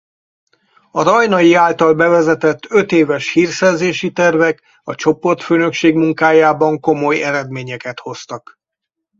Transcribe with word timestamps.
A 0.91 1.03
Rajnai 1.03 1.53
által 1.53 1.93
bevezetett 1.93 2.59
ötéves 2.69 3.31
hírszerzési 3.33 4.11
tervek 4.11 4.61
a 4.83 4.95
csoportfőnökség 4.95 5.95
munkájában 5.95 6.79
komoly 6.79 7.23
eredményeket 7.23 7.99
hoztak. 7.99 8.59